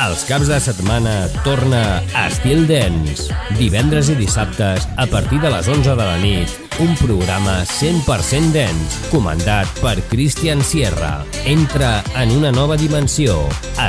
[0.00, 1.12] Els caps de setmana
[1.44, 3.34] torna Estil Dance.
[3.58, 9.02] Divendres i dissabtes, a partir de les 11 de la nit, un programa 100% dance,
[9.12, 11.18] comandat per Christian Sierra.
[11.44, 13.36] Entra en una nova dimensió.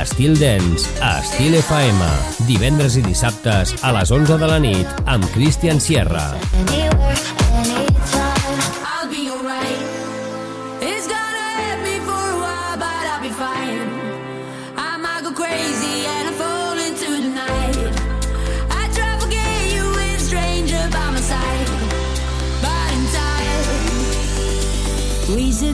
[0.02, 2.12] Estil Dance, a Estil FM.
[2.50, 6.28] Divendres i dissabtes, a les 11 de la nit, amb Christian Sierra.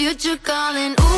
[0.00, 0.94] future calling.
[0.98, 1.09] Ooh.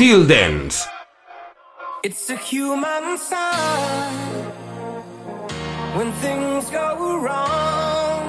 [0.00, 0.86] Styl Dance.
[2.02, 4.14] It's a human sign
[5.94, 8.22] when things go wrong.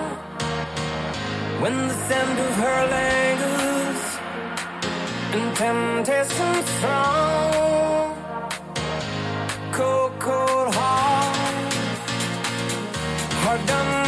[1.61, 4.01] When the scent of her lingers
[5.35, 8.17] and temptation strong.
[9.71, 11.37] Cold, cold heart,
[13.65, 14.00] done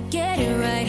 [0.00, 0.88] to get it right.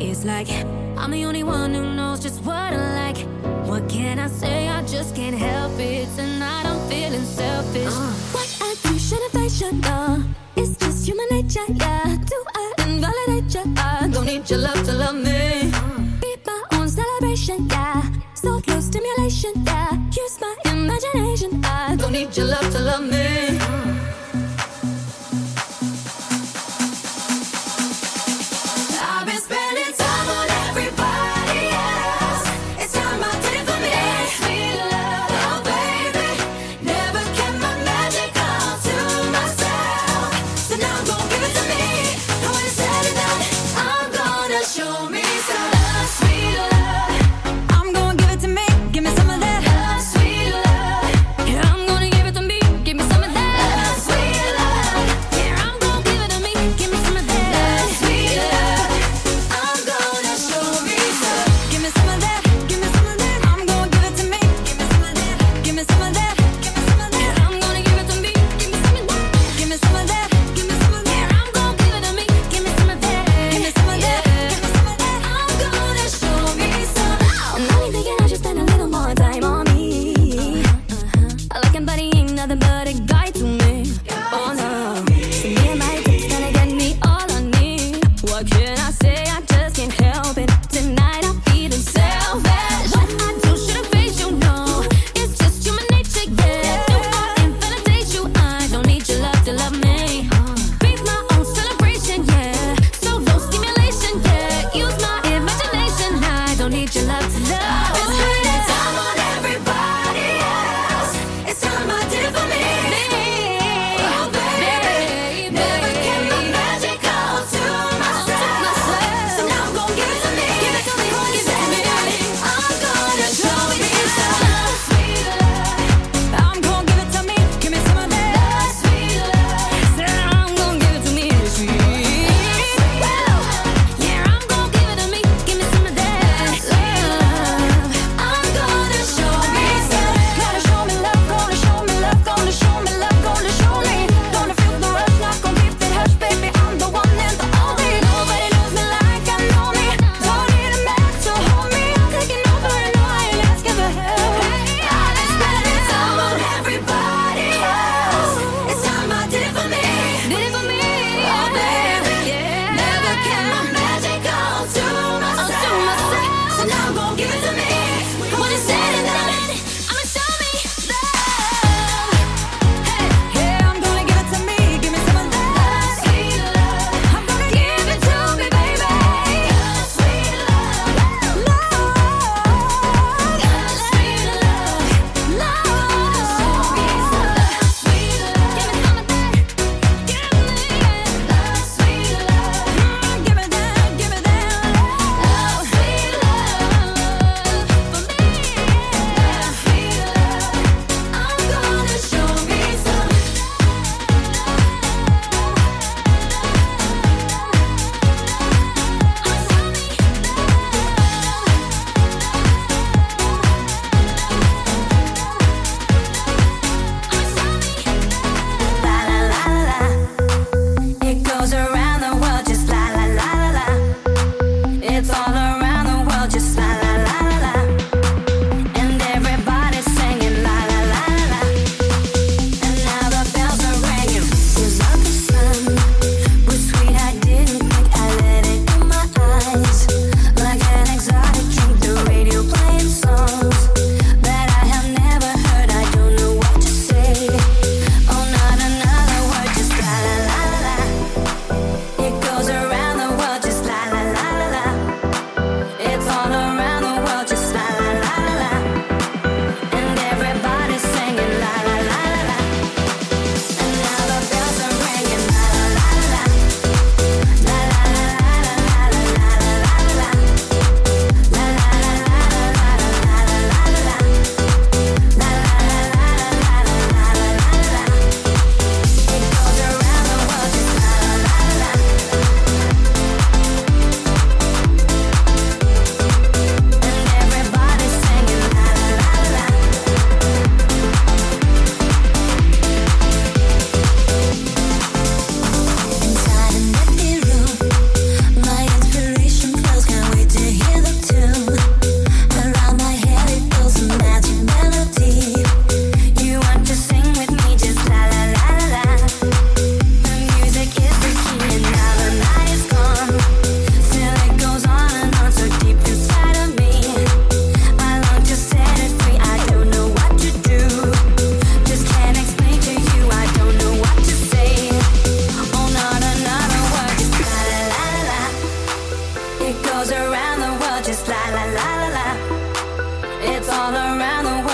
[0.00, 0.48] It's like
[0.96, 3.18] I'm the only one who knows just what I like.
[3.66, 4.68] What can I say?
[4.68, 6.08] I just can't help it.
[6.16, 7.86] Tonight I'm feeling selfish.
[7.86, 8.12] Uh.
[8.34, 10.24] What I do, should I should know?
[10.56, 11.66] it's just human nature?
[11.68, 12.16] Yeah.
[12.30, 13.64] Do I invalidate you?
[13.76, 15.70] I don't need your love to love me.
[15.72, 15.98] Uh.
[16.20, 17.68] Be my own celebration.
[17.68, 18.02] Yeah.
[18.34, 19.52] So close stimulation.
[19.66, 19.92] Yeah.
[20.16, 21.64] Use my imagination.
[21.64, 23.39] I don't need your love to love me.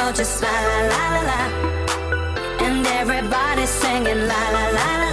[0.07, 1.40] out your smile, la la la.
[2.66, 5.06] And everybody's singing la la la la.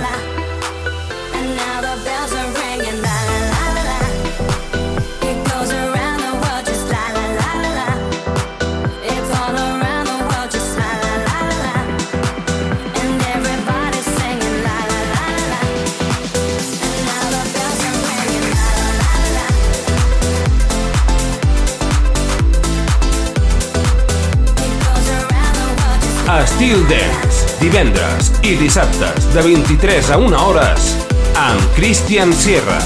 [26.63, 30.93] Till Dance, divendres i dissabtes de 23 a 1 hores
[31.35, 32.79] amb Christian Sierra.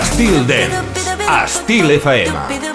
[0.00, 2.67] Estil Dance, Estil FM.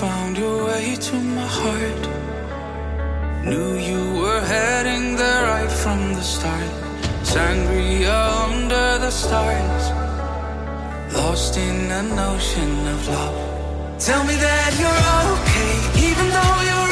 [0.00, 2.04] found your way to my heart.
[3.46, 6.70] Knew you were heading there right from the start.
[7.22, 9.84] Sangria under the stars.
[11.14, 13.38] Lost in an ocean of love.
[13.98, 16.85] Tell me that you're okay, even though you're.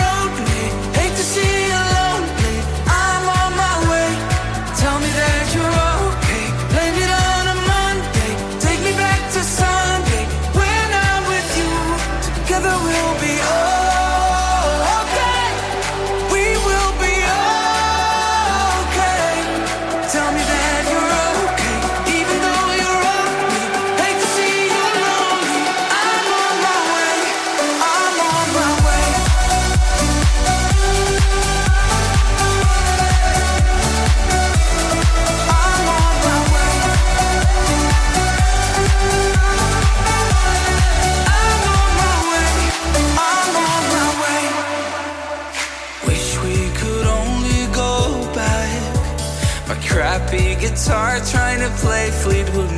[52.25, 52.74] Fleetwood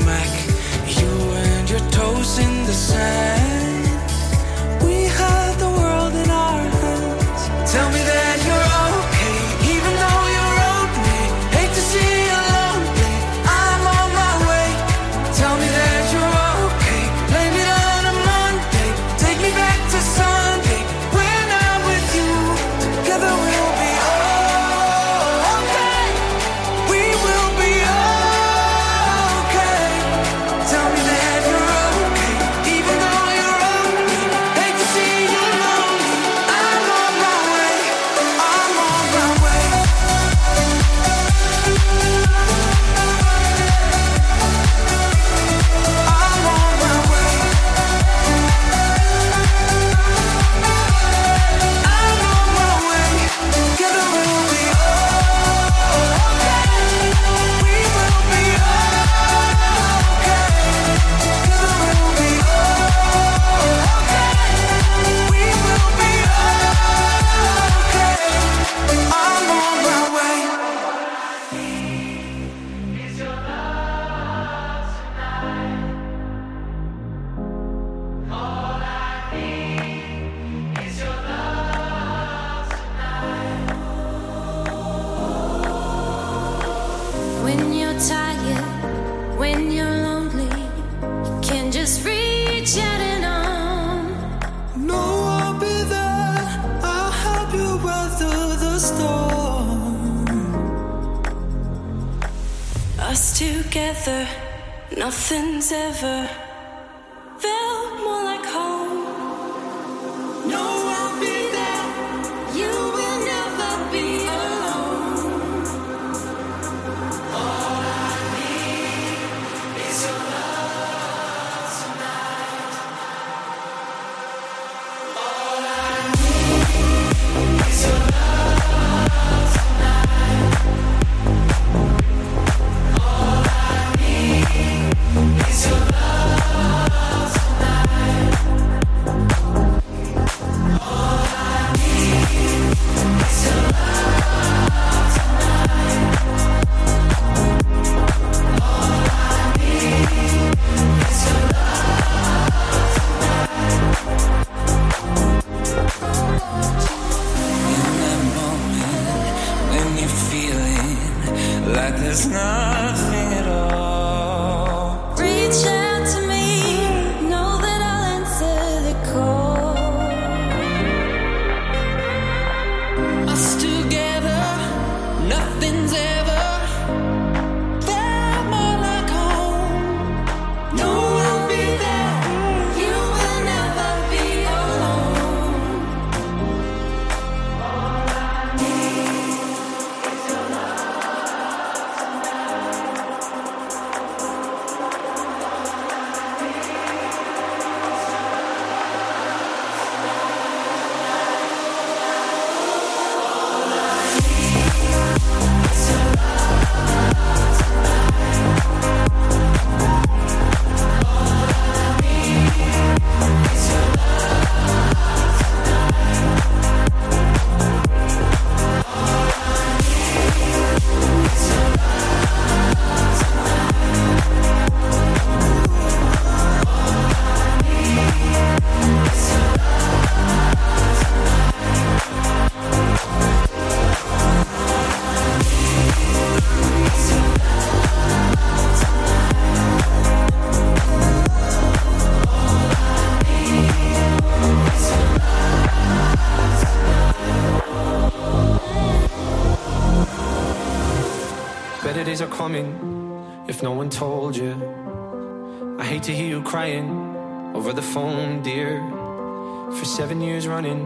[259.79, 260.81] For seven years running,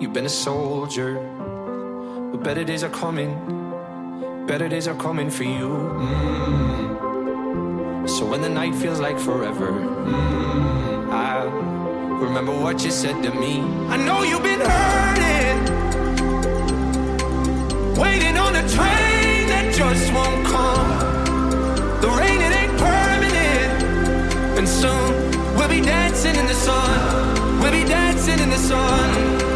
[0.00, 1.20] you've been a soldier.
[2.32, 3.30] But better days are coming,
[4.44, 5.68] better days are coming for you.
[5.68, 6.88] Mm.
[8.08, 11.44] So when the night feels like forever, mm, I
[12.18, 13.60] remember what you said to me.
[13.88, 15.58] I know you've been hurting,
[17.96, 20.88] waiting on a train that just won't come.
[22.00, 23.82] The rain, it ain't permanent,
[24.58, 27.37] and soon we'll be dancing in the sun.
[27.60, 29.10] We'll be dancing in the sun.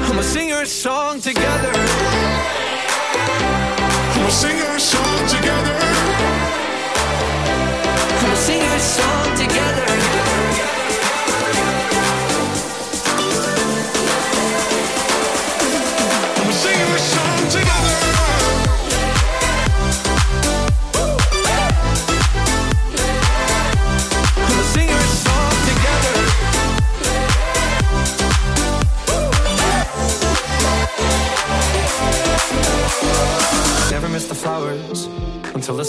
[0.08, 1.72] I'ma sing our song together.
[4.14, 5.76] I'ma sing our song together.
[8.20, 9.51] I'ma sing our song together.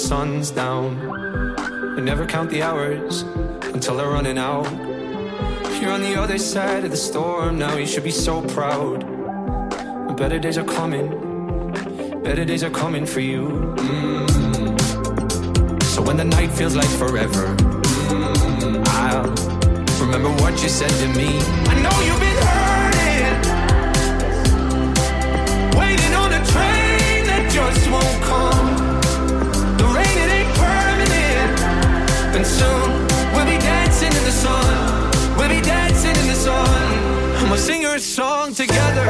[0.07, 0.99] sun's down.
[1.97, 3.21] I never count the hours
[3.73, 4.69] until they're running out.
[5.79, 9.05] You're on the other side of the storm now, you should be so proud.
[10.17, 11.07] Better days are coming,
[12.21, 13.47] better days are coming for you.
[13.77, 14.79] Mm.
[15.83, 19.31] So when the night feels like forever, mm, I'll
[20.05, 21.39] remember what you said to me.
[21.71, 23.35] I know you've been hurting,
[25.79, 28.52] waiting on a train that just won't come.
[32.33, 32.89] happen soon.
[33.35, 35.37] We'll be dancing in the sun.
[35.37, 36.91] We'll be dancing in the sun.
[37.37, 39.05] And we'll sing our song together.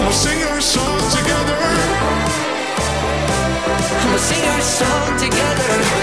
[0.00, 1.60] We'll sing our song together.
[4.08, 6.01] We'll sing our song together.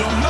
[0.00, 0.29] Don't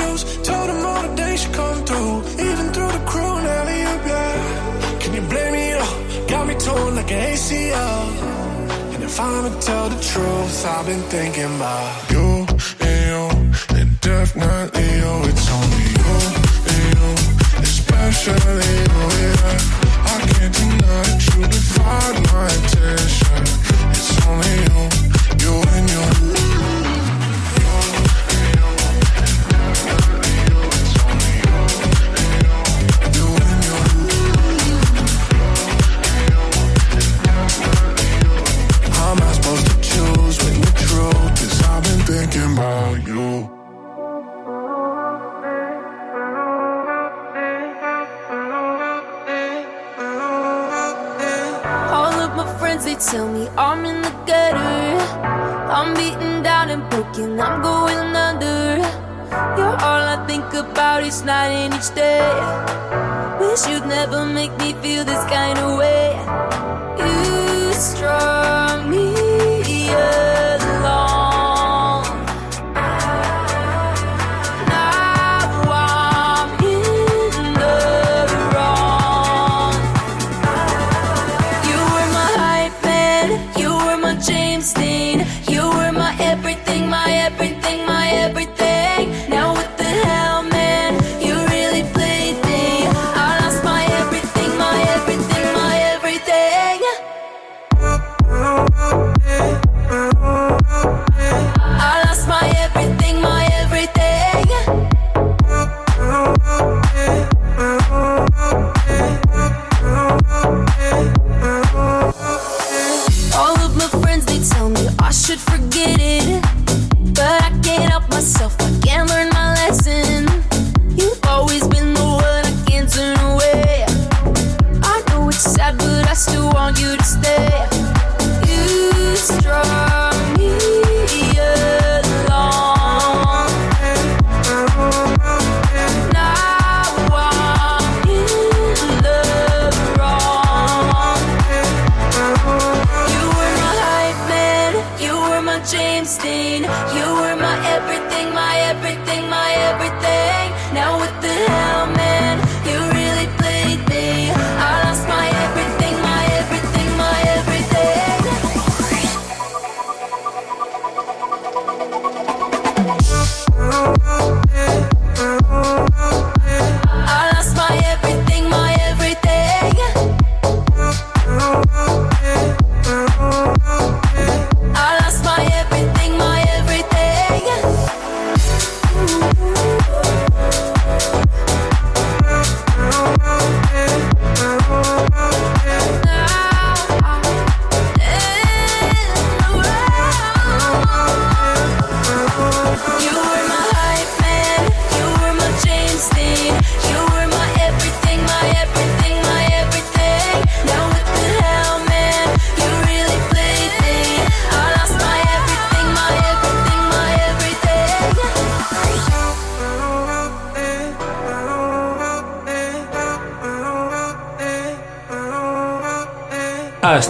[0.00, 0.22] shoes.
[0.48, 2.16] Told him all the days she come through.
[2.48, 4.98] Even through the crew, alley up, yeah.
[5.00, 5.66] Can you blame me?
[5.82, 5.92] Oh,
[6.28, 8.02] got me torn like an ACL.
[8.94, 12.28] And if I'ma tell the truth, I've been thinking about you
[12.88, 13.22] and you
[13.78, 15.12] and definitely you.
[15.30, 16.12] It's only you
[16.72, 17.10] and you,
[17.68, 20.12] especially you, yeah.
[20.12, 23.42] I can't deny that you divide my attention.
[23.94, 24.78] It's only you,
[25.42, 26.49] you and you.
[57.12, 58.76] thinking I'm going under.
[59.56, 62.20] You're all I think about each night and each day.
[63.40, 66.12] Wish you'd never make me feel this kind of way.
[66.98, 68.69] You strong.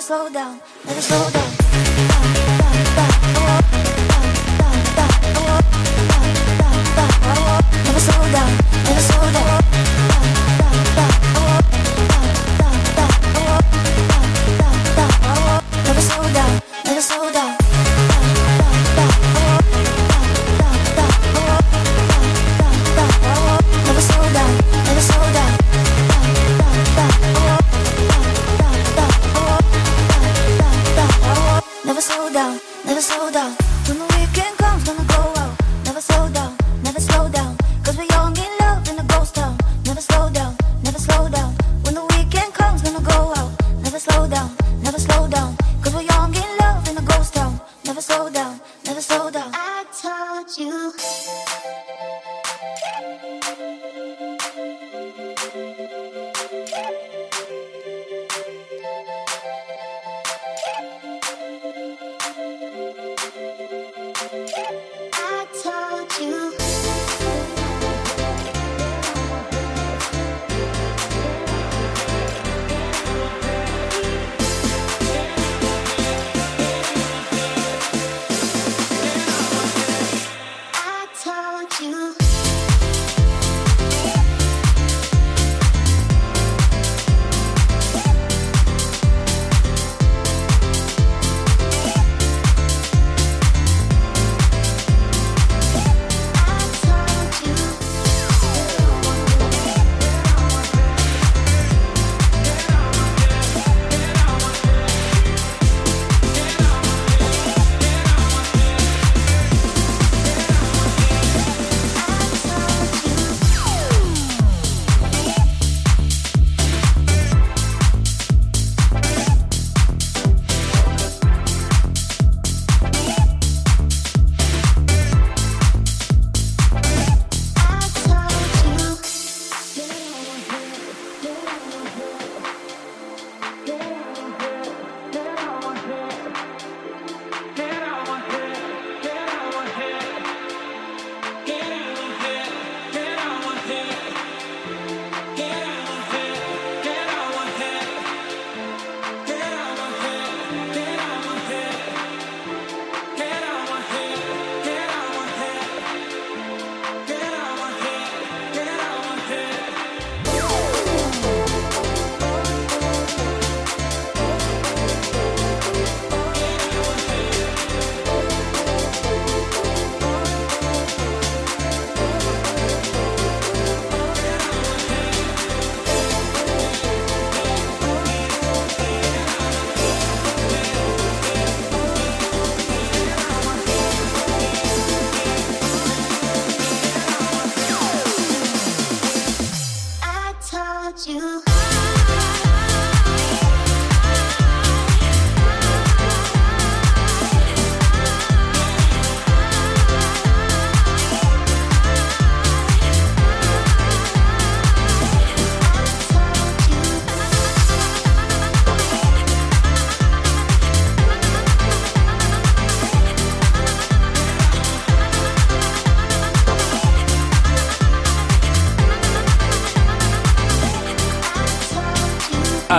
[0.00, 2.09] Slow down, never slow down.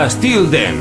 [0.09, 0.80] Styl Dance.